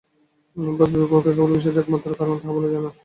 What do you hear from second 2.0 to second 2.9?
কারণ, তাহা বলা যায়